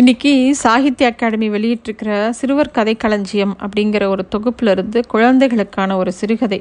இன்னைக்கு 0.00 0.54
சாகித்ய 0.54 1.06
அகாடமி 1.10 1.46
வெளியிட்டிருக்கிற 1.50 2.30
சிறுவர் 2.38 2.70
கதை 2.70 2.94
களஞ்சியம் 2.94 3.56
அப்படிங்கிற 3.64 4.06
ஒரு 4.06 4.22
தொகுப்புல 4.34 4.70
இருந்து 4.70 5.06
குழந்தைகளுக்கான 5.06 5.96
ஒரு 5.96 6.12
சிறுகதை. 6.12 6.58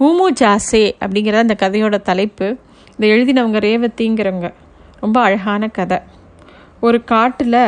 ஊமு 0.00 0.26
ஜாசே 0.40 0.80
அப்படிங்கிற 1.04 1.32
அந்த 1.32 1.56
கதையோட 1.60 1.96
தலைப்பு. 2.08 2.56
இதை 2.96 3.10
எழுதினவங்க 3.10 3.60
ரேவதிங்கிறவங்க. 3.66 4.48
ரொம்ப 5.00 5.20
அழகான 5.20 5.68
கதை. 5.68 5.98
ஒரு 6.80 7.04
காட்டில் 7.04 7.60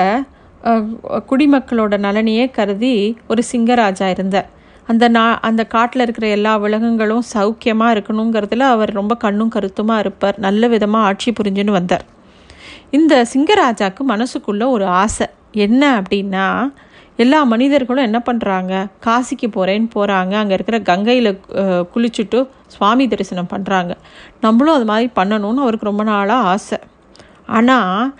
குடிமக்களோட 1.30 1.98
நலனையே 2.06 2.46
கருதி 2.50 2.94
ஒரு 3.28 3.42
சிங்கராஜா 3.52 4.08
இருந்தார் 4.08 4.50
அந்த 4.86 5.08
நா 5.08 5.24
அந்த 5.50 5.64
காட்டில் 5.64 6.02
இருக்கிற 6.02 6.28
எல்லா 6.28 6.56
விலங்குகளும் 6.56 7.24
சௌக்கியமாக 7.34 7.94
இருக்கணுங்கிறதுல 7.96 8.66
அவர் 8.74 8.92
ரொம்ப 8.92 9.14
கண்ணும் 9.16 9.48
கருத்துமாக 9.48 10.00
இருப்பார். 10.00 10.38
நல்ல 10.38 10.68
விதமாக 10.74 11.06
ஆட்சி 11.06 11.32
புரிஞ்சுன்னு 11.32 11.78
வந்தார். 11.78 12.04
இந்த 12.96 13.14
சிங்கராஜாக்கு 13.32 14.02
மனசுக்குள்ள 14.10 14.64
ஒரு 14.76 14.86
ஆசை. 15.02 15.26
என்ன 15.64 15.82
அப்படின்னா 16.00 16.46
எல்லா 17.22 17.38
மனிதர்களும் 17.52 18.06
என்ன 18.08 18.18
பண்ணுறாங்க 18.28 18.72
காசிக்கு 19.06 19.48
போகிறேன்னு 19.56 19.88
போகிறாங்க 19.94 20.32
அங்கே 20.40 20.54
இருக்கிற 20.58 20.78
கங்கையில் 20.88 21.30
குளிச்சுட்டு 21.92 22.38
சுவாமி 22.74 23.04
தரிசனம் 23.12 23.50
பண்ணுறாங்க 23.52 23.92
நம்மளும் 24.44 24.76
அது 24.78 24.86
மாதிரி 24.92 25.08
பண்ணணும்னு 25.18 25.64
அவருக்கு 25.64 25.90
ரொம்ப 25.90 26.04
நாளாக 26.10 26.48
ஆசை. 26.54 26.78
ஆனால் 27.58 28.12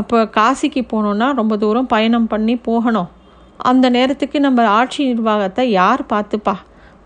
அப்போ 0.00 0.18
காசிக்கு 0.38 0.82
போகணுன்னா 0.92 1.28
ரொம்ப 1.40 1.56
தூரம் 1.64 1.90
பயணம் 1.94 2.30
பண்ணி 2.34 2.56
போகணும். 2.68 3.10
அந்த 3.70 3.86
நேரத்துக்கு 3.96 4.38
நம்ம 4.46 4.68
ஆட்சி 4.78 5.00
நிர்வாகத்தை 5.10 5.64
யார் 5.80 6.02
பார்த்துப்பா? 6.12 6.54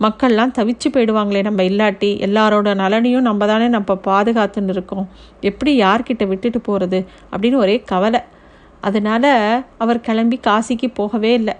மக்கள்லாம் 0.00 0.55
தவிச்சு 0.59 0.88
போயிடுவாங்களே 0.92 1.42
நம்ம 1.42 1.62
இல்லாட்டி 1.62 2.10
எல்லாரோட 2.27 2.74
நலனையும் 2.74 3.27
நம்ம 3.28 3.46
தானே 3.46 3.68
நம்ம 3.68 3.95
பாதுகாத்துன்னு 4.04 4.68
இருக்கோம். 4.68 5.06
எப்படி 5.41 5.73
யார்கிட்ட 5.82 6.27
விட்டுட்டு 6.27 6.60
போகிறது 6.60 6.98
அப்படின்னு 7.32 7.56
ஒரே 7.56 7.77
கவலை. 7.80 8.20
அதனால் 8.80 9.32
அவர் 9.78 10.01
கிளம்பி 10.01 10.40
காசிக்கு 10.46 10.88
போகவே 10.95 11.32
இல்லை. 11.34 11.54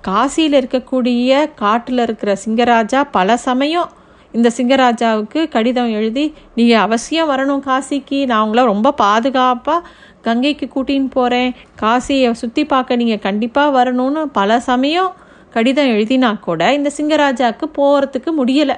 காசியில் 0.00 0.58
இருக்கக்கூடிய 0.60 1.32
காட்டில் 1.54 1.98
இருக்கிற 1.98 2.36
சிங்கராஜா 2.44 3.00
பல 3.10 3.36
சமயம் 3.36 3.90
இந்த 4.34 4.48
சிங்கராஜாவுக்கு 4.56 5.40
கடிதம் 5.48 5.90
எழுதி 5.90 6.24
நீங்கள் 6.54 6.78
அவசியம் 6.78 7.30
வரணும் 7.30 7.64
காசிக்கு 7.66 8.18
நான் 8.26 8.42
உங்களை 8.42 8.62
ரொம்ப 8.64 8.92
பாதுகாப்பாக 8.92 9.86
கங்கைக்கு 10.22 10.66
கூட்டின்னு 10.74 11.10
போகிறேன் 11.10 11.50
காசியை 11.80 12.32
சுற்றி 12.32 12.64
பார்க்க 12.64 12.96
நீங்கள் 12.96 13.18
கண்டிப்பாக 13.18 13.74
வரணும்னு 13.78 14.22
பல 14.32 14.60
சமயம் 14.60 15.12
கடிதம் 15.52 15.86
எழுதினா 15.86 16.38
கூட 16.38 16.74
இந்த 16.74 16.90
சிங்கராஜாவுக்கு 16.96 17.62
போகிறதுக்கு 17.78 18.30
முடியலை. 18.38 18.76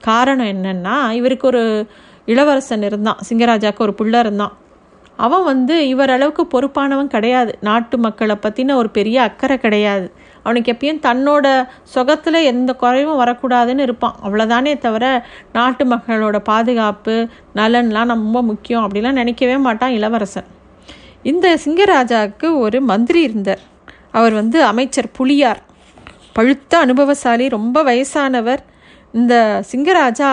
காரணம் 0.00 0.46
என்னென்னா 0.46 1.10
இவருக்கு 1.10 1.46
ஒரு 1.46 1.86
இளவரசன் 2.26 2.82
இருந்தான். 2.82 3.18
சிங்கராஜாவுக்கு 3.28 3.78
ஒரு 3.78 3.94
பிள்ளை 3.94 4.20
இருந்தான். 4.20 4.56
அவன் 5.16 5.44
வந்து 5.44 5.96
இவரளவுக்கு 5.96 6.46
பொறுப்பானவன் 6.54 7.06
கிடையாது. 7.06 7.58
நாட்டு 7.60 7.98
மக்களை 7.98 8.36
பற்றின 8.42 8.74
ஒரு 8.74 8.90
பெரிய 8.90 9.22
அக்கறை 9.22 9.58
கிடையாது. 9.58 10.12
அவனுக்கு 10.42 10.72
எப்பயும் 10.72 11.04
தன்னோட 11.04 11.68
சொகத்தில் 11.82 12.34
எந்த 12.34 12.74
குறைவும் 12.74 13.20
வரக்கூடாதுன்னு 13.20 13.78
இருப்பான். 13.78 14.14
அவ்வளோதானே 14.24 14.78
தவிர 14.78 15.26
நாட்டு 15.52 15.84
மக்களோட 15.84 16.38
பாதுகாப்பு 16.38 17.28
நலன்லாம் 17.54 18.06
ரொம்ப 18.06 18.42
முக்கியம் 18.42 18.88
அப்படிலாம் 18.88 19.12
நினைக்கவே 19.12 19.56
மாட்டான் 19.56 19.90
இளவரசன். 19.90 20.44
இந்த 21.22 21.58
சிங்கராஜாவுக்கு 21.64 22.58
ஒரு 22.58 22.80
மந்திரி 22.80 23.20
இருந்தார். 23.20 23.60
அவர் 24.12 24.32
வந்து 24.32 24.64
அமைச்சர் 24.64 25.10
புலியார். 25.10 25.72
பழுத்த 26.36 26.72
அனுபவசாலி 26.84 27.44
ரொம்ப 27.48 27.76
வயசானவர். 27.90 28.62
இந்த 29.14 29.34
சிங்கராஜா 29.70 30.28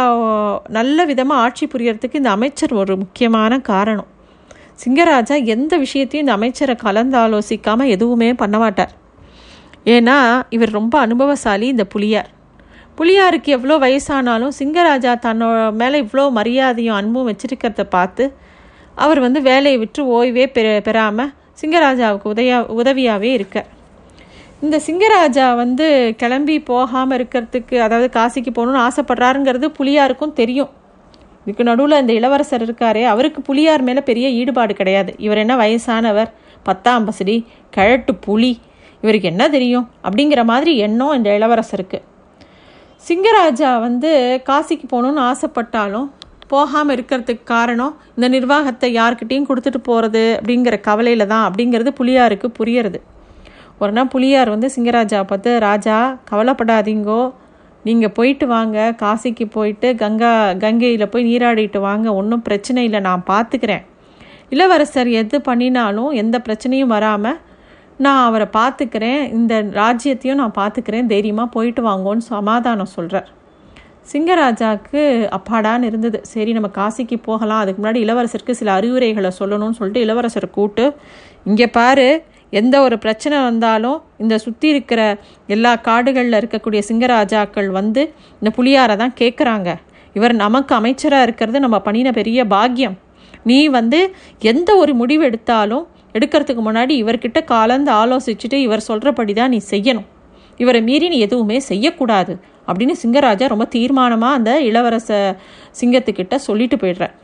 நல்ல 0.78 1.06
விதமாக 1.10 1.42
ஆட்சி 1.46 1.66
புரியறதுக்கு 1.74 2.22
இந்த 2.22 2.32
அமைச்சர் 2.38 2.74
ஒரு 2.74 2.94
முக்கியமான 2.98 3.60
காரணம். 3.72 4.10
சிங்கராஜா 4.84 5.36
எந்த 5.56 5.74
விஷயத்தையும் 5.78 6.24
இந்த 6.26 6.36
அமைச்சரை 6.40 6.76
கலந்து 6.76 7.18
ஆலோசிக்காமல் 7.18 7.92
எதுவுமே 7.96 8.30
பண்ண 8.34 8.58
மாட்டார். 8.58 8.94
ஏன்னா 9.96 10.16
இவர் 10.56 10.72
ரொம்ப 10.80 10.96
அனுபவசாலி 11.00 11.68
இந்த 11.68 11.86
புலியார். 11.94 12.30
புலியாருக்கு 12.98 13.50
எவ்வளோ 13.58 13.76
வயசானாலும் 13.84 14.56
சிங்கராஜா 14.60 15.14
தன்னோட 15.26 15.60
மேலே 15.82 16.00
இவ்வளோ 16.04 16.26
மரியாதையும் 16.40 16.98
அன்பும் 17.00 17.30
வச்சிருக்கிறத 17.30 17.84
பார்த்து 17.95 18.26
அவர் 18.95 19.20
வந்து 19.20 19.42
வேலையை 19.42 19.78
விட்டு 19.84 20.02
ஓய்வே 20.17 20.45
பெ 20.56 20.64
பெறாமல் 20.88 21.32
சிங்கராஜாவுக்கு 21.61 22.28
உதவியா 22.34 22.58
உதவியாகவே 22.82 23.32
இருக்கார். 23.38 23.70
இந்த 24.66 24.77
சிங்கராஜா 24.86 25.45
வந்து 25.61 25.86
கிளம்பி 26.22 26.55
போகாமல் 26.70 27.16
இருக்கிறதுக்கு 27.17 27.76
அதாவது 27.86 28.08
காசிக்கு 28.17 28.52
போகணுன்னு 28.58 28.82
ஆசைப்படுறாருங்கிறது 28.88 29.67
புலியாருக்கும் 29.77 30.33
தெரியும். 30.39 30.72
இதுக்கு 31.45 31.64
நடுவில் 31.70 31.99
இந்த 32.02 32.14
இளவரசர் 32.14 32.64
இருக்காரே 32.66 33.04
அவருக்கு 33.04 33.39
புலியார் 33.42 33.83
மேலே 33.88 34.02
பெரிய 34.10 34.27
ஈடுபாடு 34.39 34.73
கிடையாது. 34.73 35.11
இவர் 35.17 35.38
என்ன 35.38 35.54
வயசானவர்? 35.55 36.30
பத்தாம் 36.67 37.08
பசடி 37.08 37.38
கிழட்டு 37.76 38.14
புலி. 38.26 38.52
இவருக்கு 39.04 39.27
என்ன 39.27 39.44
தெரியும்? 39.49 39.88
அப்படிங்கிற 40.04 40.42
மாதிரி 40.52 40.73
எண்ணம் 40.88 41.16
இந்த 41.20 41.30
இளவரசருக்கு. 41.39 41.99
சிங்கராஜா 43.08 43.72
வந்து 43.88 44.11
காசிக்கு 44.49 44.88
போகணுன்னு 44.93 45.23
ஆசைப்பட்டாலும் 45.30 46.08
போகாமல் 46.48 46.95
இருக்கிறதுக்கு 46.95 47.45
காரணம் 47.55 47.95
இந்த 48.16 48.28
நிர்வாகத்தை 48.28 48.89
யார்கிட்டையும் 48.99 49.49
கொடுத்துட்டு 49.49 49.82
போகிறது 49.89 50.23
அப்படிங்கிற 50.39 50.78
கவலையில் 50.89 51.32
தான் 51.33 51.48
அப்படிங்கிறது 51.49 51.93
புலியாருக்கு 52.02 52.49
புரியறது. 52.60 53.02
ஒரு 53.81 53.93
நாள் 53.97 54.11
புலியார் 54.14 54.49
வந்து 54.53 54.67
சிங்கராஜா 54.75 55.19
பார்த்து 55.30 55.52
ராஜா 55.67 55.97
கவலைப்படாதீங்கோ. 56.31 57.21
நீங்கள் 57.87 58.14
போயிட்டு 58.17 58.45
வாங்க. 58.55 58.77
காசிக்கு 59.03 59.45
போயிட்டு 59.55 59.87
கங்கா 60.02 60.31
கங்கையில் 60.64 61.11
போய் 61.14 61.27
நீராடிட்டு 61.30 61.80
வாங்க. 61.87 62.08
ஒன்றும் 62.19 62.43
பிரச்சனை 62.47 62.81
இல்லை. 62.87 62.99
நான் 63.08 63.23
பார்த்துக்கிறேன் 63.31 63.86
இளவரசர் 64.55 65.09
எது 65.21 65.37
பண்ணினாலும் 65.47 66.11
எந்த 66.21 66.37
பிரச்சனையும் 66.47 66.93
வராமல் 66.95 67.39
நான் 68.05 68.23
அவரை 68.27 68.47
பார்த்துக்கிறேன் 68.58 69.21
இந்த 69.37 69.53
ராஜ்யத்தையும் 69.81 70.42
நான் 70.42 70.58
பார்த்துக்கிறேன் 70.59 71.11
தைரியமாக 71.13 71.53
போயிட்டு 71.55 71.81
வாங்கோன்னு 71.89 72.25
சமாதானம் 72.33 72.93
சொல்கிறார் 72.95 73.30
சிங்கராஜாவுக்கு 74.11 75.02
அப்பாடான்னு 75.37 75.87
இருந்தது. 75.89 76.19
சரி 76.33 76.52
நம்ம 76.58 76.69
காசிக்கு 76.77 77.17
போகலாம். 77.27 77.61
அதுக்கு 77.63 77.80
முன்னாடி 77.81 77.99
இளவரசருக்கு 78.05 78.59
சில 78.61 78.71
அறிவுரைகளை 78.80 79.31
சொல்லணும்னு 79.39 79.77
சொல்லிட்டு 79.80 80.05
இளவரசரை 80.05 80.49
கூப்பிட்டு 80.58 80.86
இங்கே 81.49 81.67
பாரு. 81.80 82.08
எந்த 82.60 82.76
ஒரு 82.86 82.95
பிரச்சனை 83.04 83.38
வந்தாலும் 83.50 83.98
இந்த 84.23 84.36
சுற்றி 84.45 84.67
இருக்கிற 84.73 85.02
எல்லா 85.56 85.72
காடுகளில் 85.88 86.38
இருக்கக்கூடிய 86.42 86.82
சிங்கராஜாக்கள் 86.89 87.70
வந்து 87.80 88.02
இந்த 88.42 88.52
புளியாரை 88.58 88.95
தான் 89.04 89.16
கேட்குறாங்க 89.22 89.70
இவர் 90.17 90.34
நமக்கு 90.44 90.73
அமைச்சராக 90.76 91.26
இருக்கிறது 91.28 91.58
நம்ம 91.66 91.78
பண்ணின 91.80 92.11
பெரிய 92.20 92.40
பாக்கியம். 92.54 92.95
நீ 93.50 93.60
வந்து 93.78 94.00
எந்த 94.52 94.70
ஒரு 94.76 94.94
முடிவு 95.02 95.23
எடுத்தாலும் 95.30 95.86
எடுக்கிறதுக்கு 96.16 96.61
முன்னாடி 96.66 96.94
இவர்கிட்ட 97.04 97.40
காலந்து 97.52 97.92
ஆலோசிச்சுட்டு 97.92 98.58
இவர் 98.66 98.88
சொல்கிறபடி 98.88 99.34
தான் 99.34 99.54
நீ 99.56 99.60
செய்யணும். 99.70 100.08
இவரை 100.60 100.82
மீறி 100.88 101.08
நீ 101.14 101.20
எதுவுமே 101.28 101.58
செய்யக்கூடாது 101.70 102.34
அப்படின்னு 102.67 102.95
சிங்கராஜா 103.04 103.45
ரொம்ப 103.54 103.66
தீர்மானமாக 103.76 104.38
அந்த 104.40 104.52
இளவரச 104.70 105.10
சிங்கத்துக்கிட்ட 105.80 106.36
சொல்லிட்டு 106.48 106.78
போயிடுறார். 106.82 107.16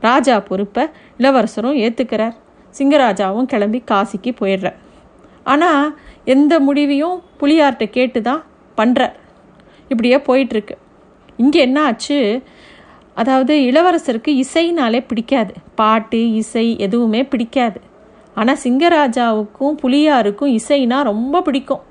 ராஜா 0.00 0.34
பொறுப்பை 0.48 0.84
இளவரசரும் 1.20 1.78
ஏற்றுக்கிறார் 1.84 2.36
சிங்கராஜாவும் 2.76 3.48
கிளம்பி 3.52 3.82
காசிக்கு 3.90 4.32
போயிடுறார். 4.40 4.78
ஆனால் 5.44 5.96
எந்த 6.24 6.60
முடிவையும் 6.60 7.16
புளியார்கிட்ட 7.40 7.90
கேட்டு 7.90 8.22
தான் 8.22 8.42
பண்ணுறார் 8.78 9.16
இப்படியே 9.90 10.16
போயிட்டுருக்கு. 10.28 10.74
இங்கே 11.36 11.60
என்ன 11.60 11.78
ஆச்சு? 11.82 12.18
அதாவது 13.14 13.54
இளவரசருக்கு 13.70 14.32
இசைனாலே 14.44 15.00
பிடிக்காது. 15.10 15.52
பாட்டு 15.74 16.32
இசை 16.32 16.66
எதுவுமே 16.78 17.22
பிடிக்காது. 17.22 17.78
ஆனால் 18.34 18.60
சிங்கராஜாவுக்கும் 18.64 19.78
புலியாருக்கும் 19.82 20.52
இசைனா 20.58 20.98
ரொம்ப 21.02 21.40
பிடிக்கும். 21.40 21.82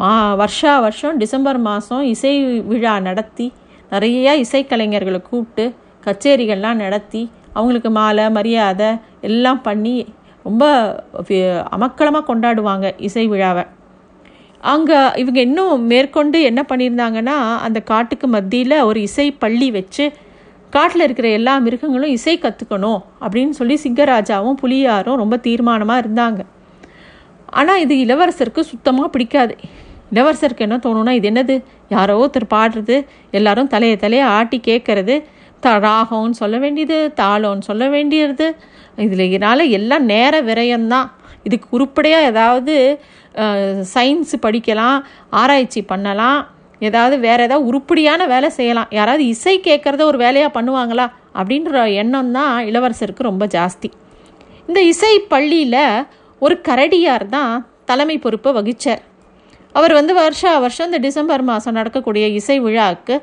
மா 0.00 0.10
வருஷா 0.34 0.72
வருஷம் 0.80 1.16
டிசம்பர் 1.16 1.58
மாதம் 1.58 2.02
இசை 2.02 2.32
விழா 2.70 2.92
நடத்தி 3.00 3.46
நிறையா 3.92 4.32
இசைக்கலைஞர்களை 4.44 5.20
கூப்பிட்டு 5.22 5.64
கச்சேரிகள்லாம் 6.06 6.82
நடத்தி 6.84 7.22
அவங்களுக்கு 7.54 7.90
மாலை 7.98 8.24
மரியாதை 8.38 8.88
எல்லாம் 9.28 9.60
பண்ணி 9.68 9.94
ரொம்ப 10.44 10.64
அமக்களமாக 11.76 12.24
கொண்டாடுவாங்க 12.28 12.86
இசை 13.08 13.24
விழாவை. 13.28 13.64
அங்கே 14.72 14.98
இவங்க 15.22 15.40
இன்னும் 15.48 15.84
மேற்கொண்டு 15.90 16.38
என்ன 16.50 16.60
பண்ணியிருந்தாங்கன்னா 16.70 17.36
அந்த 17.66 17.78
காட்டுக்கு 17.90 18.26
மத்தியில் 18.34 18.76
ஒரு 18.88 18.98
இசை 19.08 19.26
பள்ளி 19.42 19.68
வச்சு 19.76 20.04
காட்டில் 20.70 21.04
இருக்கிற 21.06 21.28
எல்லா 21.36 21.54
மிருகங்களும் 21.66 22.14
இசை 22.16 22.34
கற்றுக்கணும் 22.42 23.00
அப்படின்னு 23.24 23.54
சொல்லி 23.60 23.76
சிங்கராஜாவும் 23.84 24.58
புலியாரும் 24.62 25.20
ரொம்ப 25.22 25.36
தீர்மானமாக 25.46 26.02
இருந்தாங்க. 26.02 26.40
ஆனால் 27.60 27.80
இது 27.84 27.94
இளவரசருக்கு 28.04 28.62
சுத்தமாக 28.72 29.08
பிடிக்காது. 29.14 29.54
இளவரசருக்கு 30.14 30.66
என்ன 30.66 30.76
தோணுன்னா 30.84 31.12
இது 31.18 31.28
என்னது? 31.30 31.56
யாரோ 31.94 32.14
ஒருத்தர் 32.22 32.52
பாடுறது 32.54 32.96
எல்லாரும் 33.38 33.70
தலையை 33.74 33.96
தலையை 33.96 34.26
ஆட்டி 34.36 34.58
கேட்கறது 34.68 35.16
ராகம்னு 35.86 36.40
சொல்ல 36.42 36.56
வேண்டியது 36.58 36.98
தாளம்னு 37.20 37.68
சொல்ல 37.70 37.88
வேண்டியது. 37.88 38.46
இதில் 39.06 39.24
இதனால் 39.30 39.72
எல்லாம் 39.78 40.04
நேர 40.04 40.34
விரயம்தான். 40.42 41.08
இதுக்கு 41.48 41.68
உருப்படியாக 41.76 42.28
ஏதாவது 42.30 42.74
சயின்ஸு 43.94 44.36
படிக்கலாம் 44.46 44.98
ஆராய்ச்சி 45.40 45.82
பண்ணலாம் 45.82 46.40
ஏதாவது 46.88 47.18
வேறு 47.26 47.44
ஏதாவது 47.46 47.68
உருப்படியான 47.70 48.26
வேலை 48.32 48.48
செய்யலாம். 48.58 48.90
யாராவது 48.98 49.24
இசை 49.34 49.54
கேட்குறத 49.68 50.02
ஒரு 50.10 50.18
வேலையாக 50.24 50.54
பண்ணுவாங்களா? 50.56 51.06
அப்படின்ற 51.40 51.82
எண்ணம் 52.02 52.32
தான் 52.38 52.54
இளவரசருக்கு 52.68 53.28
ரொம்ப 53.30 53.46
ஜாஸ்தி. 53.56 53.90
இந்த 54.68 54.80
இசை 54.92 55.14
பள்ளியில் 55.34 56.06
ஒரு 56.38 56.60
கரடியார் 56.68 57.26
தான் 57.36 57.52
தலைமை 57.84 58.18
பொறுப்பை 58.18 58.52
வகிச்சார். 58.58 59.02
அவர் 59.78 59.92
வந்து 59.98 60.12
வருஷா 60.14 60.52
வருஷம் 60.64 60.88
இந்த 60.90 60.98
டிசம்பர் 61.06 61.42
மாதம் 61.50 61.76
நடக்கக்கூடிய 61.78 62.24
இசை 62.38 62.56
விழாவுக்கு 62.66 63.14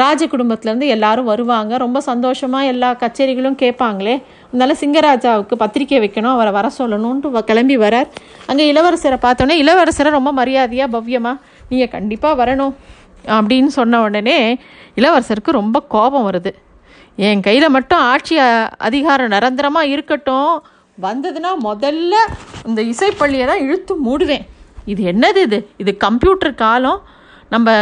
ராஜ 0.00 0.22
குடும்பத்துலேருந்து 0.32 0.86
எல்லாரும் 0.94 1.28
வருவாங்க. 1.30 1.72
ரொம்ப 1.84 1.98
சந்தோஷமாக 2.08 2.70
எல்லா 2.72 2.90
கச்சேரிகளும் 3.02 3.58
கேட்பாங்களே. 3.62 4.14
அதனால 4.48 4.74
சிங்கராஜாவுக்கு 4.80 5.54
பத்திரிக்கை 5.62 5.98
வைக்கணும் 6.04 6.34
அவரை 6.34 6.52
வர 6.58 6.66
சொல்லணுன்ட்டு 6.78 7.42
கிளம்பி 7.50 7.76
வரார். 7.84 8.08
அங்கே 8.50 8.66
இளவரசரை 8.72 9.18
பார்த்தோன்னே 9.26 9.56
இளவரசரை 9.62 10.12
ரொம்ப 10.18 10.32
மரியாதையாக 10.40 10.90
பவ்யமாக 10.96 11.42
நீங்கள் 11.70 11.92
கண்டிப்பாக 11.96 12.38
வரணும். 12.42 12.74
அப்படின்னு 13.36 13.70
சொன்ன 13.78 14.00
உடனே 14.06 14.38
இளவரசருக்கு 15.00 15.58
ரொம்ப 15.60 15.76
கோபம் 15.94 16.26
வருது. 16.30 16.52
என் 17.28 17.44
கையில் 17.46 17.74
மட்டும் 17.76 18.02
ஆட்சி 18.12 18.34
அதிகாரம் 18.88 19.32
நிரந்தரமாக 19.34 19.92
இருக்கட்டும். 19.94 20.52
வந்ததுன்னா 21.06 21.52
முதல்ல 21.68 22.14
இந்த 22.68 22.82
இசைப்பள்ளியை 22.92 23.46
தான் 23.50 23.64
இழுத்து 23.66 23.94
மூடுவேன். 24.08 24.46
இது 24.86 25.02
என்னது 25.12 25.40
இது? 25.48 25.58
இது 25.76 25.96
கம்ப்யூட்டர் 25.96 26.54
காலம். 26.54 27.00
நம்ம 27.50 27.74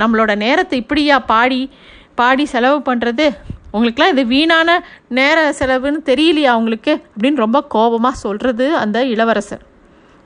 நம்மளோட 0.00 0.32
நேரத்தை 0.36 0.78
இப்படியா 0.82 1.18
பாடி 1.32 1.70
பாடி 2.14 2.44
செலவு 2.44 2.78
பண்ணுறது 2.88 3.26
உங்களுக்குலாம் 3.74 4.12
இது 4.14 4.22
வீணான 4.26 4.70
நேர 5.18 5.38
செலவுன்னு 5.58 6.00
தெரியலையா 6.10 6.52
உங்களுக்கு? 6.60 6.92
அப்படின்னு 7.12 7.42
ரொம்ப 7.44 7.58
கோபமாக 7.74 8.22
சொல்கிறது 8.24 8.66
அந்த 8.76 8.98
இளவரசர். 9.04 9.62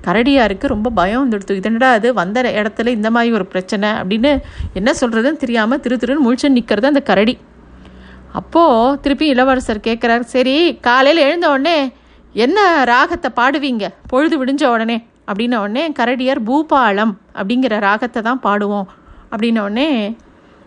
கரடியாருக்கு 0.04 0.66
ரொம்ப 0.66 0.90
பயம் 0.90 1.22
வந்துடுத்து. 1.22 1.52
இதனடா 1.60 1.88
அது 1.98 2.08
வந்த 2.14 2.42
இடத்துல 2.42 2.86
இந்த 2.86 3.10
மாதிரி 3.10 3.32
ஒரு 3.32 3.46
பிரச்சனை 3.46 3.88
அப்படின்னு 3.90 4.32
என்ன 4.74 4.90
சொல்கிறதுன்னு 5.00 5.42
தெரியாமல் 5.44 5.80
திரு 5.80 5.96
திருன்னு 5.96 6.26
முழிச்சு 6.26 6.48
நிற்கிறது 6.48 6.86
அந்த 6.86 7.00
கரடி. 7.00 7.34
அப்போது 8.32 9.00
திருப்பி 9.00 9.26
இளவரசர் 9.26 9.86
கேட்குறாரு 9.88 10.20
சரி 10.20 10.56
காலையில் 10.88 11.26
எழுந்த 11.26 11.48
உடனே 11.50 11.92
என்ன 12.32 12.84
ராகத்தை 12.84 13.30
பாடுவீங்க? 13.36 13.86
பொழுது 14.08 14.44
விடிஞ்ச 14.44 14.64
உடனே. 14.66 14.98
அப்படின்ன 15.28 15.56
உடனே 15.64 15.84
கரடியார் 15.98 16.40
பூபாலம் 16.48 17.12
அப்படிங்கிற 17.38 17.78
ராகத்தை 17.88 18.22
தான் 18.22 18.42
பாடுவோம். 18.46 18.88
அப்படின்ன 19.32 19.60
உடனே 19.68 19.88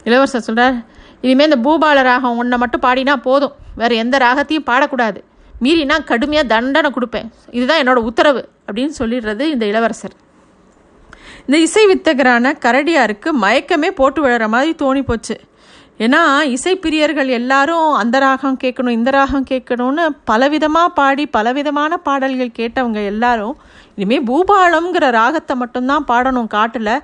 இளவரசர் 0.04 0.48
சொல்கிறார் 0.48 0.78
இனிமேல் 1.22 1.50
இந்த 1.50 1.60
பூபால 1.66 2.04
ராகம் 2.04 2.38
ஒன்றை 2.38 2.58
மட்டும் 2.60 2.84
பாடினா 2.86 3.16
போதும். 3.28 3.54
வேறு 3.76 3.96
எந்த 3.96 4.16
ராகத்தையும் 4.26 4.70
பாடக்கூடாது. 4.72 5.20
மீறினா 5.64 5.96
கடுமையாக 6.10 6.48
தண்டனை 6.48 6.90
கொடுப்பேன். 6.92 7.30
இதுதான் 7.58 7.82
என்னோட 7.84 8.00
உத்தரவு 8.10 8.42
அப்படின்னு 8.68 8.94
சொல்லிடுறது 9.00 9.46
இந்த 9.56 9.66
இளவரசர். 9.72 10.16
இந்த 11.46 11.58
இசை 11.66 11.84
வித்தகரான 11.92 12.54
கரடியாருக்கு 12.66 13.30
மயக்கமே 13.44 13.90
போட்டு 14.00 14.20
விழுற 14.26 14.48
மாதிரி 14.48 14.72
தோணி 14.82 15.02
போச்சு 15.04 15.36
ஏன்னா 16.06 16.20
இசைப்பிரியர்கள் 16.56 17.30
எல்லாரும் 17.38 17.88
அந்த 18.02 18.18
ராகம் 18.24 18.60
கேட்கணும் 18.62 18.98
இந்த 18.98 19.10
ராகம் 19.16 19.48
கேட்கணும்னு 19.50 20.04
பலவிதமாக 20.30 20.94
பாடி 21.00 21.24
பலவிதமான 21.36 21.98
பாடல்கள் 22.08 22.58
கேட்டவங்க 22.60 23.00
எல்லாரும் 23.12 23.56
இனிமேல் 23.98 24.26
பூபாலம்ங்கிற 24.30 25.06
ராகத்தை 25.18 25.56
மட்டும்தான் 25.62 26.08
பாடணும் 26.12 26.50
காட்டில். 26.56 26.96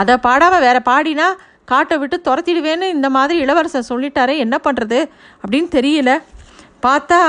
அதை 0.00 0.14
பாடாமல் 0.26 0.64
வேற 0.66 0.78
பாடினா 0.90 1.26
காட்டை 1.72 1.96
விட்டு 2.00 2.16
துரத்திடுவேன்னு 2.28 2.86
இந்த 2.96 3.08
மாதிரி 3.16 3.36
இளவரசர் 3.44 3.90
சொல்லிட்டாரே 3.90 4.36
என்ன 4.44 4.56
பண்ணுறது 4.66 4.98
அப்படின்னு 5.42 5.70
தெரியல. 5.78 6.10
பார்த்தா 6.86 7.20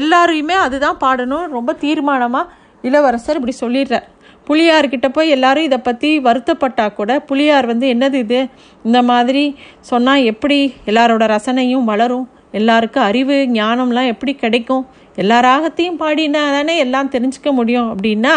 எல்லாரையுமே 0.00 0.56
அதுதான் 0.66 1.00
பாடணும் 1.04 1.46
ரொம்ப 1.56 1.70
தீர்மானமாக 1.84 2.52
இளவரசர் 2.88 3.38
இப்படி 3.38 3.56
சொல்லிடுறார். 3.64 4.06
புளியார்கிட்ட 4.48 5.08
போய் 5.16 5.34
எல்லாரும் 5.36 5.66
இதை 5.68 5.78
பற்றி 5.78 6.10
வருத்தப்பட்டால் 6.26 6.96
கூட 6.98 7.12
புலியார் 7.28 7.66
வந்து 7.72 7.86
என்னது 7.94 8.18
இது? 8.24 8.40
இந்த 8.86 8.98
மாதிரி 9.10 9.44
சொன்னால் 9.90 10.26
எப்படி 10.32 10.58
எல்லாரோட 10.90 11.24
ரசனையும் 11.34 11.88
வளரும்? 11.90 12.26
எல்லாருக்கும் 12.58 13.06
அறிவு 13.08 13.36
ஞானம்லாம் 13.56 14.10
எப்படி 14.12 14.32
கிடைக்கும்? 14.34 14.84
எல்லா 15.22 15.38
ராகத்தையும் 15.48 15.98
பாடினா 16.02 16.42
தானே 16.56 16.76
எல்லாம் 16.84 17.10
தெரிஞ்சுக்க 17.14 17.50
முடியும் 17.58 17.88
அப்படின்னா 17.92 18.34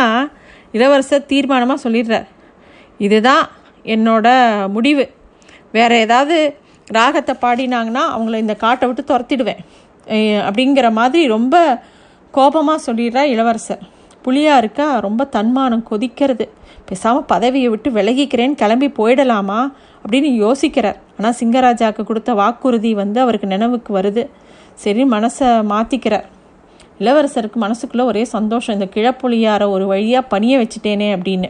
இளவரசர் 0.78 1.30
தீர்மானமாக 1.32 1.84
சொல்லிடுறார். 1.86 2.28
இதுதான் 3.08 3.46
என்னோட 3.96 4.28
முடிவு. 4.76 5.06
வேறு 5.78 5.96
ஏதாவது 6.06 6.38
ராகத்தை 6.98 7.36
பாடினாங்கன்னா 7.42 8.04
அவங்கள 8.16 8.38
இந்த 8.46 8.56
காட்டை 8.64 8.86
விட்டு 8.88 9.04
துரத்திடுவேன். 9.12 9.62
அப்படிங்கிற 10.48 10.88
மாதிரி 11.00 11.22
ரொம்ப 11.36 11.56
கோபமாக 12.38 12.86
சொல்லிடுறா 12.88 13.24
இளவரசர். 13.36 13.84
புலியாருக்கா 14.26 14.88
ரொம்ப 15.06 15.26
தன்மானம் 15.36 15.86
கொதிக்கிறது. 15.90 16.46
பேசாமல் 16.90 17.28
பதவியை 17.34 17.70
விட்டு 17.70 17.90
விலகிக்கிறேன்னு 17.92 18.60
கிளம்பி 18.62 18.88
போயிடலாமா? 19.00 19.60
அப்படின்னு 20.04 20.30
யோசிக்கிறார். 20.46 21.00
ஆனால் 21.18 21.38
சிங்கராஜாவுக்கு 21.40 22.04
கொடுத்த 22.10 22.34
வாக்குறுதி 22.42 22.92
வந்து 22.94 23.20
அவருக்கு 23.26 23.48
நினைவுக்கு 23.48 23.94
வருது. 24.00 24.26
சரி 24.84 25.06
மனசை 25.16 25.48
மாற்றிக்கிறார் 25.72 26.28
இளவரசருக்கு 27.04 27.58
மனசுக்குள்ளே 27.64 28.06
ஒரே 28.12 28.24
சந்தோஷம் 28.36 28.76
இந்த 28.78 28.88
கிழப்புளியார 28.96 29.64
ஒரு 29.76 29.86
வழியாக 29.92 30.30
பணிய 30.34 30.54
வச்சுட்டேனே 30.62 31.10
அப்படின்னு. 31.16 31.50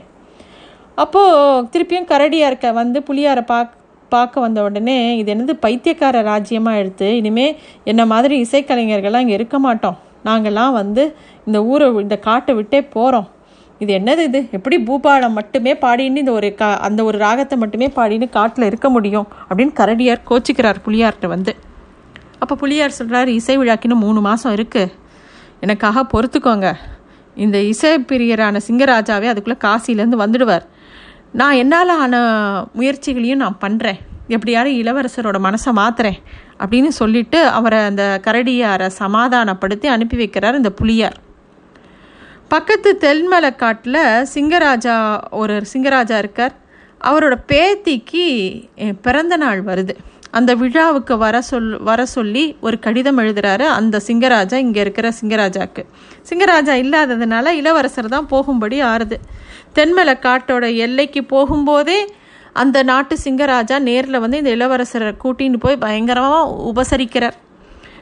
அப்போது 1.04 1.66
திருப்பியும் 1.74 2.10
கரடியாக 2.13 2.50
இருக்க 2.51 2.71
வந்து 2.81 3.00
புலியாரை 3.10 3.44
பார்க்க 3.54 3.77
பார்க்க 4.13 4.44
வந்த 4.44 4.60
உடனே 4.68 4.95
இது 5.18 5.30
என்னது 5.33 5.54
பைத்தியக்கார 5.63 6.21
ராஜ்யமாக 6.30 6.80
எடுத்து 6.81 7.07
இனிமேல் 7.18 7.57
என்ன 7.92 8.01
மாதிரி 8.12 8.36
இசைக்கலைஞர்கள்லாம் 8.45 9.25
இங்கே 9.25 9.38
இருக்க 9.39 9.57
மாட்டோம். 9.60 9.98
நாங்கள்லாம் 10.25 10.71
வந்து 10.71 11.16
இந்த 11.45 11.66
ஊரை 11.66 11.88
இந்த 11.95 12.18
காட்டை 12.19 12.56
விட்டே 12.56 12.81
போகிறோம் 12.83 13.27
இது 13.80 14.00
என்னது 14.00 14.19
இது? 14.19 14.39
எப்படி 14.51 14.77
பூபாலம் 14.77 15.38
மட்டுமே 15.39 15.74
பாடின்னு 15.74 16.21
இந்த 16.24 16.31
ஒரு 16.31 16.56
கா 16.56 16.77
அந்த 16.77 17.04
ஒரு 17.04 17.18
ராகத்தை 17.18 17.57
மட்டுமே 17.57 17.88
பாடின்னு 17.95 18.30
காட்டில் 18.30 18.66
இருக்க 18.66 18.89
முடியும்? 18.89 19.27
அப்படின்னு 19.50 19.74
கரடியார் 19.80 20.27
கோச்சிக்கிறார் 20.30 20.80
புலியார்கிட்ட 20.86 21.27
வந்து. 21.27 21.56
அப்போ 22.39 22.56
புளியார் 22.56 22.98
சொல்கிறார் 23.00 23.27
இசை 23.27 23.57
விழாக்கின்னு 23.57 23.95
மூணு 23.95 24.21
மாதம் 24.21 24.56
இருக்குது 24.56 24.92
எனக்காக 25.60 26.04
பொறுத்துக்கோங்க. 26.13 26.74
இந்த 27.36 27.57
இசை 27.62 28.00
பிரியரான 28.00 28.60
சிங்கராஜாவே 28.68 29.25
அதுக்குள்ளே 29.25 29.60
காசிலேருந்து 29.66 30.21
வந்துடுவார். 30.25 30.66
நான் 31.31 31.51
என்னால் 31.51 31.89
ஆன 31.89 32.16
முயற்சிகளையும் 32.74 33.44
நான் 33.45 33.57
பண்ணுறேன் 33.62 34.00
எப்படியாரு 34.36 34.70
இளவரசரோட 34.81 35.38
மனசை 35.48 35.72
மாத்துறேன் 35.81 36.20
அப்படின்னு 36.64 36.92
சொல்லிட்டு 37.00 37.40
அவரை 37.58 37.80
அந்த 37.90 38.04
கரடியாரை 38.28 38.88
சமாதானப்படுத்தி 39.02 39.88
அனுப்பி 39.96 40.18
வைக்கிறார் 40.22 40.60
இந்த 40.62 40.72
புலியார். 40.81 41.18
பக்கத்து 42.54 42.90
தென்மலைக்காட்டில் 43.02 44.04
சிங்கராஜா 44.36 44.96
ஒரு 45.42 45.56
சிங்கராஜா 45.74 46.18
இருக்கார். 46.18 46.54
அவரோட 47.10 47.36
பேத்திக்கு 47.52 48.24
பிறந்த 49.02 49.36
நாள் 49.44 49.60
வருது. 49.64 49.94
அந்த 50.38 50.52
விழாவுக்கு 50.56 51.16
வர 51.18 51.36
சொல் 51.42 51.70
வர 51.90 52.02
சொல்லி 52.06 52.44
ஒரு 52.62 52.78
கடிதம் 52.80 53.20
எழுதுறாரு 53.20 53.66
அந்த 53.78 54.02
சிங்கராஜா 54.08 54.58
இங்கே 54.66 54.81
இருக்கிற 54.86 55.08
சிங்கராஜாக்கு. 55.22 55.84
சிங்கராஜா 56.30 56.74
இல்லாததுனால 56.84 57.48
இளவரசர் 57.62 58.14
தான் 58.16 58.28
போகும்படி 58.28 58.78
ஆறுது. 58.83 59.18
தென்மலை 59.76 60.16
காட்டோட 60.26 60.66
எல்லைக்கு 60.86 61.24
போகும்போதே 61.36 62.00
அந்த 62.54 62.84
நாட்டு 62.84 63.18
சிங்கராஜா 63.24 63.80
நேரில் 63.80 64.20
வந்து 64.20 64.38
இந்த 64.38 64.56
இளவரசரை 64.56 65.16
கூட்டின்னு 65.24 65.60
போய் 65.60 65.78
பயங்கரமாக 65.78 66.72
உபசரிக்கிறார். 66.76 67.34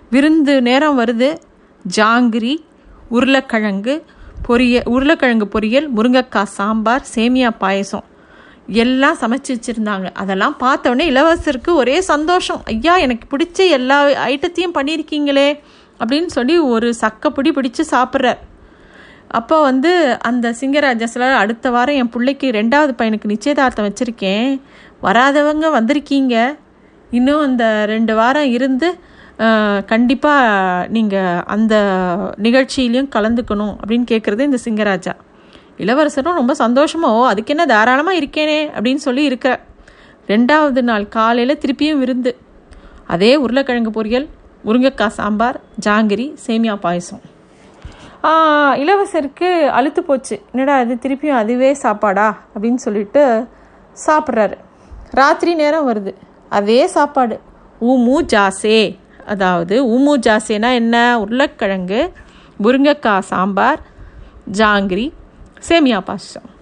விருந்து 0.10 0.62
நேரம் 0.62 1.00
வருது. 1.00 1.38
ஜாங்கிரி 1.96 2.56
உருளைக்கிழங்கு 3.10 4.06
பொரிய 4.48 4.82
உருளைக்கிழங்கு 4.86 5.60
பொரியல் 5.60 5.88
முருங்கைக்காய் 5.96 6.54
சாம்பார் 6.58 7.06
சேமியா 7.16 7.52
பாயசம் 7.58 8.04
எல்லாம் 8.68 9.18
சமைச்சு 9.22 9.48
வச்சுருந்தாங்க. 9.48 10.14
அதெல்லாம் 10.14 10.58
பார்த்தோடனே 10.60 11.06
இளவரசருக்கு 11.10 11.74
ஒரே 11.74 12.02
சந்தோஷம். 12.02 12.62
ஐயா 12.66 12.98
எனக்கு 12.98 13.38
பிடிச்ச 13.38 13.70
எல்லா 13.70 14.06
ஐட்டத்தையும் 14.06 14.74
பண்ணியிருக்கீங்களே 14.74 15.60
அப்படின்னு 16.00 16.26
சொல்லி 16.26 16.58
ஒரு 16.58 16.94
சக்கைப்பிடி 17.02 17.52
பிடிச்சு 17.58 17.84
சாப்பிட்றார். 17.92 18.38
அப்போ 19.28 19.56
வந்து 19.62 19.92
அந்த 20.30 20.48
சிங்கராஜா 20.60 21.08
சொல்ல 21.14 21.36
அடுத்த 21.44 21.70
வாரம் 21.76 21.98
என் 22.02 22.12
பிள்ளைக்கு 22.14 22.48
ரெண்டாவது 22.60 22.94
பையனுக்கு 23.00 23.32
நிச்சயதார்த்தம் 23.34 23.88
வச்சுருக்கேன். 23.88 24.50
வராதவங்க 25.06 25.70
வந்திருக்கீங்க. 25.78 26.36
இன்னும் 27.18 27.44
அந்த 27.48 27.86
ரெண்டு 27.94 28.14
வாரம் 28.20 28.50
இருந்து 28.58 28.90
கண்டிப்பாக 29.92 30.88
நீங்கள் 30.96 31.44
அந்த 31.56 31.76
நிகழ்ச்சியிலையும் 32.46 33.12
கலந்துக்கணும் 33.16 33.76
அப்படின்னு 33.82 34.08
கேட்குறது 34.14 34.48
இந்த 34.50 34.60
சிங்கராஜா. 34.66 35.14
இளவரசரும் 35.84 36.40
ரொம்ப 36.42 36.54
சந்தோஷமோ 36.64 37.12
அதுக்கு 37.32 37.54
என்ன 37.56 37.66
தாராளமாக 37.74 38.20
இருக்கேனே 38.22 38.60
அப்படின்னு 38.76 39.04
சொல்லி 39.08 39.24
இருக்க. 39.30 39.60
ரெண்டாவது 40.34 40.82
நாள் 40.90 41.08
காலையில் 41.18 41.62
திருப்பியும் 41.64 42.02
விருந்து. 42.04 42.32
அதே 43.16 43.32
உருளைக்கிழங்கு 43.44 43.92
பொரியல் 43.98 44.28
முருங்கைக்காய் 44.68 45.18
சாம்பார் 45.20 45.60
ஜாங்கிரி 45.86 46.26
சேமியா 46.46 46.76
பாயசம். 46.86 47.22
இளவரசருக்கு 48.24 49.68
அழுத்து 49.68 50.04
போச்சு. 50.04 50.42
என்னடா 50.52 50.80
இது 50.80 50.96
திருப்பியும் 50.96 51.40
அதுவே 51.42 51.74
சாப்பாடா? 51.74 52.38
அப்படின்னு 52.56 52.76
சொல்லிட்டு 52.76 53.48
சாப்பிட்றாரு. 54.06 54.54
ராத்திரி 55.12 55.56
நேரம் 55.56 55.88
வருது. 55.90 56.14
அதே 56.50 56.88
சாப்பாடு. 56.88 57.40
ஊமு 57.82 58.16
ஜாசே. 58.34 58.98
அதாவது 59.26 59.86
ஊமு 59.86 60.14
ஜாசேனா 60.22 60.74
என்ன? 60.74 61.20
உருளைக்கிழங்கு 61.20 62.12
முருங்கைக்காய் 62.64 63.20
சாம்பார் 63.20 63.80
ஜாங்கிரி 64.52 65.14
சேமியா 65.70 66.00
பாசம் 66.00 66.56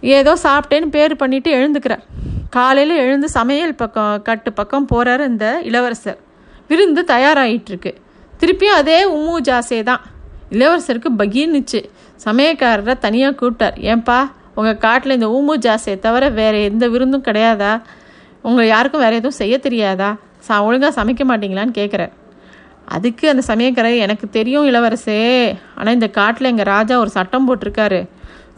ஏதோ 0.00 0.36
சாப்பிட்டேன்னு 0.42 0.86
பேர் 0.86 1.16
பண்ணிட்டு 1.16 1.54
எழுந்துக்கிறார். 1.54 2.02
காலையில் 2.50 2.96
எழுந்து 2.96 3.28
சமையல் 3.28 3.74
பக்கம் 3.74 4.22
கட்டு 4.22 4.52
பக்கம் 4.52 4.86
போகிறாரு 4.94 5.26
இந்த 5.26 5.60
இளவரசர். 5.62 6.18
விருந்து 6.68 7.04
தயாராகிட்டு 7.06 7.70
இருக்கு. 7.72 7.94
திருப்பியும் 8.40 8.78
அதே 8.80 9.14
உம்மு 9.16 9.36
ஜாசே 9.42 9.82
தான். 9.82 10.00
இளவரசருக்கு 10.54 11.10
பகீர்னுச்சு. 11.22 11.80
சமயக்காரரை 12.26 12.94
தனியாக 13.06 13.34
கூப்பிட்டார். 13.40 13.76
ஏன்பா 13.90 14.18
உங்கள் 14.58 14.80
காட்டில் 14.84 15.16
இந்த 15.18 15.28
ஊமு 15.36 15.54
ஜாஸை 15.66 15.94
தவிர 16.06 16.24
வேறு 16.38 16.58
எந்த 16.70 16.84
விருந்தும் 16.94 17.26
கிடையாதா? 17.28 17.72
உங்கள் 18.48 18.70
யாருக்கும் 18.74 19.04
வேறு 19.04 19.18
எதுவும் 19.20 19.40
செய்ய 19.42 19.54
தெரியாதா? 19.66 20.10
சா 20.46 20.56
ஒழுங்காக 20.66 20.92
சமைக்க 20.98 21.22
மாட்டீங்களான்னு 21.30 21.78
கேட்குறார் 21.78 22.14
அதுக்கு 22.96 23.24
அந்த 23.32 23.42
சமயக்காரர் 23.48 24.02
எனக்கு 24.04 24.26
தெரியும் 24.36 24.66
இளவரசே 24.70 25.18
ஆனால் 25.78 25.96
இந்த 25.98 26.08
காட்டில் 26.18 26.50
எங்கள் 26.52 26.68
ராஜா 26.74 26.94
ஒரு 27.02 27.10
சட்டம் 27.16 27.46
போட்டிருக்காரு. 27.48 28.00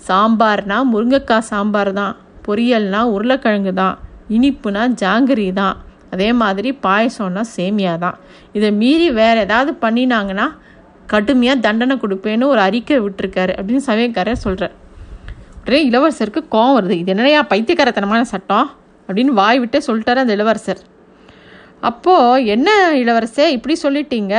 சாம்பார்னா 0.09 0.79
முருங்கைக்காய் 0.93 1.49
சாம்பார் 1.51 1.91
தான் 2.01 2.15
பொரியல்னா 2.47 3.01
உருளைக்கிழங்கு 3.15 3.73
தான் 3.83 3.97
இனிப்புனா 4.37 4.83
ஜாங்கிரி 5.03 5.49
தான் 5.61 5.77
அதே 6.15 6.29
மாதிரி 6.43 6.71
பாயசம்னா 6.87 7.43
சேமியா 7.57 7.93
தான். 8.05 8.17
இதை 8.57 8.71
மீறி 8.81 9.09
வேறு 9.21 9.39
ஏதாவது 9.47 9.73
பண்ணினாங்கன்னா 9.85 10.47
கடுமையாக 11.14 11.64
தண்டனை 11.66 11.97
கொடுப்பேன்னு 12.02 12.50
ஒரு 12.52 12.61
அறிக்கை 12.69 12.99
விட்டுருக்காரு 13.07 13.52
அப்படின்னு 13.59 13.88
சமயக்காரர் 13.90 14.45
சொல்கிறார் 14.47 14.76
உடனே 15.64 15.81
இளவரசருக்கு 15.88 16.40
கோவம் 16.54 16.76
வருது. 16.76 16.95
இது 17.00 17.11
என்னையா 17.14 17.40
பைத்தியக்காரத்தனமான 17.50 18.23
சட்டம்? 18.33 18.69
அப்படின்னு 19.09 19.33
வாய் 19.40 19.61
விட்டே 19.62 19.81
சொல்லிட்டாரு 19.87 20.23
அந்த 20.23 20.35
இளவரசர். 20.38 20.81
அப்போது 21.88 22.47
என்ன 22.54 22.69
இளவரசே 23.02 23.47
இப்படி 23.57 23.75
சொல்லிட்டீங்க? 23.85 24.35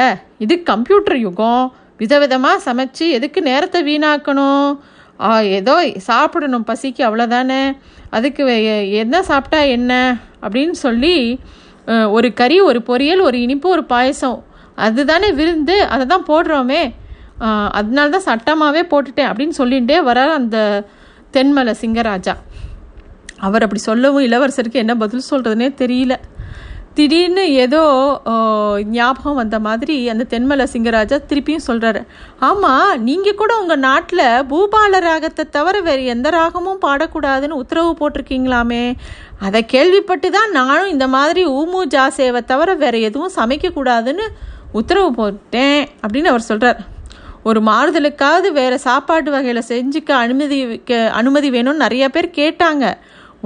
இது 0.45 0.55
கம்ப்யூட்டர் 0.71 1.17
யுகம். 1.27 1.65
விதவிதமாக 2.01 2.63
சமைச்சு 2.67 3.05
எதுக்கு 3.17 3.39
நேரத்தை 3.49 3.79
வீணாக்கணும்? 3.89 4.69
ஏதோ 5.57 5.73
சாப்பிடணும் 6.07 6.67
பசிக்கு 6.69 7.01
அவ்வளோதானே 7.07 7.61
அதுக்கு 8.17 8.43
என்ன 9.03 9.15
சாப்பிட்டா 9.29 9.59
என்ன? 9.77 9.91
அப்படின்னு 10.45 10.75
சொல்லி 10.85 11.15
ஒரு 12.15 12.27
கறி 12.39 12.57
ஒரு 12.69 12.79
பொரியல் 12.89 13.21
ஒரு 13.27 13.37
இனிப்பு 13.45 13.67
ஒரு 13.75 13.83
பாயசம் 13.91 14.39
அதுதானே 14.77 15.29
விருந்து? 15.39 15.77
அதை 15.93 16.03
தான் 16.13 16.27
போடுறோமே. 16.31 16.81
அதனால 17.79 18.07
தான் 18.15 18.27
சட்டமாகவே 18.29 18.81
போட்டுட்டேன் 18.91 19.29
அப்படின்னு 19.29 19.59
சொல்லிகிட்டே 19.61 19.97
வரார் 20.09 20.37
அந்த 20.39 20.57
தென்மலை 21.35 21.73
சிங்கராஜா. 21.81 22.35
அவர் 23.47 23.63
அப்படி 23.65 23.81
சொல்லவும் 23.89 24.25
இளவரசருக்கு 24.27 24.83
என்ன 24.83 24.93
பதில் 25.03 25.29
சொல்கிறதுனே 25.31 25.69
தெரியல. 25.81 26.15
திடீர்னு 26.97 27.43
ஏதோ 27.63 27.79
ஞாபகம் 28.97 29.39
வந்த 29.39 29.57
மாதிரி 29.67 29.95
அந்த 30.13 30.23
தென்மலை 30.33 30.65
சிங்கராஜா 30.73 31.17
திருப்பியும் 31.29 31.65
சொல்கிறாரு 31.67 32.01
ஆமாம் 32.47 32.91
நீங்கள் 33.07 33.37
கூட 33.39 33.51
உங்கள் 33.61 33.81
நாட்டில் 33.87 34.21
பூபால 34.51 34.99
ராகத்தை 35.07 35.43
தவிர 35.57 35.81
வேறு 35.87 36.03
எந்த 36.13 36.29
ராகமும் 36.37 36.83
பாடக்கூடாதுன்னு 36.85 37.59
உத்தரவு 37.61 37.91
போட்டிருக்கீங்களாமே? 38.01 38.83
அதை 39.47 39.61
கேள்விப்பட்டு 39.73 40.29
தான் 40.37 40.51
நானும் 40.59 40.93
இந்த 40.95 41.07
மாதிரி 41.07 41.43
ஊமு 41.59 41.81
ஜாசேவை 41.95 42.43
தவிர 42.53 42.75
வேறு 42.83 42.99
எதுவும் 43.09 43.35
சமைக்கக்கூடாதுன்னு 43.39 44.27
உத்தரவு 44.79 45.09
போட்டேன் 45.19 45.81
அப்படின்னு 46.03 46.31
அவர் 46.33 46.49
சொல்கிறார் 46.49 46.81
ஒரு 47.49 47.59
மாறுதலுக்காவது 47.69 48.49
வேறு 48.57 48.77
சாப்பாட்டு 48.87 49.29
வகையில் 49.35 49.67
செஞ்சுக்க 49.71 50.11
அனுமதி 50.23 50.57
அனுமதி 51.19 51.47
வேணும்னு 51.55 51.83
நிறைய 51.85 52.05
பேர் 52.15 52.27
கேட்டாங்க. 52.37 52.85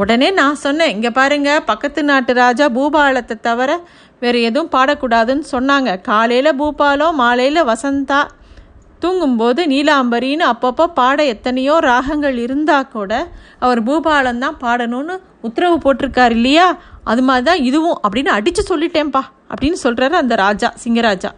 உடனே 0.01 0.27
நான் 0.39 0.59
சொன்னேன் 0.63 0.91
இங்கே 0.95 1.11
பாருங்க 1.19 1.51
பக்கத்து 1.69 2.01
நாட்டு 2.09 2.31
ராஜா 2.39 2.65
பூபாலத்தை 2.75 3.35
தவிர 3.47 3.69
வேறு 4.23 4.39
எதுவும் 4.49 4.73
பாடக்கூடாதுன்னு 4.75 5.45
சொன்னாங்க. 5.53 5.89
காலையில் 6.09 6.57
பூபாலம் 6.59 7.17
மாலையில் 7.21 7.67
வசந்தா. 7.71 8.19
தூங்கும்போது 9.03 9.61
நீலாம்பரின்னு 9.71 10.45
அப்பப்போ 10.51 10.85
பாட 10.99 11.17
எத்தனையோ 11.33 11.73
ராகங்கள் 11.89 12.37
இருந்தால் 12.45 12.91
கூட 12.95 13.11
அவர் 13.65 13.81
பூபாலம் 13.89 14.43
தான் 14.45 14.59
பாடணும்னு 14.63 15.15
உத்தரவு 15.47 15.77
போட்டிருக்காரு 15.83 16.35
இல்லையா? 16.39 16.67
அது 17.11 17.23
மாதிரி 17.27 17.45
தான் 17.49 17.65
இதுவும் 17.69 17.99
அப்படின்னு 18.05 18.31
அடித்து 18.37 18.63
சொல்லிட்டேன்ப்பா. 18.71 19.23
அப்படின்னு 19.51 19.79
சொல்கிறாரு 19.83 20.15
அந்த 20.21 20.35
ராஜா 20.45 20.69
சிங்கராஜா. 20.83 21.31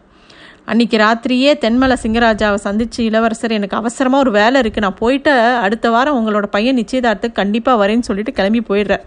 அன்றைக்கி 0.71 0.97
ராத்திரியே 1.03 1.51
தென்மலை 1.63 1.95
சிங்கராஜாவை 2.03 2.59
சந்தித்து 2.65 2.99
இளவரசர் 3.09 3.55
எனக்கு 3.57 3.77
அவசரமாக 3.81 4.23
ஒரு 4.25 4.31
வேலை 4.39 4.57
இருக்குது 4.61 4.85
நான் 4.85 4.99
போயிட்டு 5.03 5.31
அடுத்த 5.65 5.89
வாரம் 5.95 6.17
உங்களோட 6.19 6.47
பையன் 6.55 6.79
நிச்சயதார்த்தத்துக்கு 6.79 7.39
கண்டிப்பாக 7.41 7.81
வரேன்னு 7.81 8.07
சொல்லிட்டு 8.09 8.33
கிளம்பி 8.39 8.61
போயிடுறார். 8.69 9.05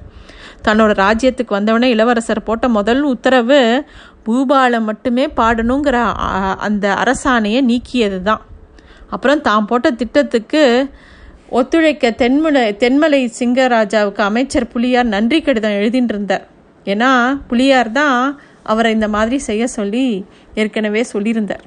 தன்னோட 0.66 0.92
ராஜ்யத்துக்கு 1.04 1.52
வந்தவொடனே 1.58 1.88
இளவரசர் 1.94 2.46
போட்ட 2.48 2.66
முதல் 2.78 3.02
உத்தரவு 3.12 3.60
பூபாலம் 4.26 4.88
மட்டுமே 4.90 5.24
பாடணுங்கிற 5.38 5.98
அந்த 6.66 6.86
அரசாணையை 7.02 7.60
நீக்கியது 7.70 8.20
தான் 8.28 8.42
அப்புறம் 9.14 9.42
தான் 9.48 9.68
போட்ட 9.70 9.88
திட்டத்துக்கு 10.00 10.62
ஒத்துழைக்க 11.58 12.10
தென்மலை 12.22 12.62
தென்மலை 12.82 13.20
சிங்கராஜாவுக்கு 13.38 14.22
அமைச்சர் 14.28 14.70
புலியார் 14.74 15.12
நன்றி 15.14 15.38
கடிதம் 15.40 15.78
எழுதிட்டு 15.80 16.14
இருந்தார். 16.14 16.44
ஏன்னா 16.92 17.10
புலியார் 17.50 17.90
தான் 17.98 18.16
அவரை 18.62 18.92
இந்த 18.92 19.08
மாதிரி 19.08 19.38
செய்ய 19.38 19.66
சொல்லி 19.66 20.24
ஏற்கனவே 20.54 21.04
சொல்லியிருந்தார். 21.12 21.64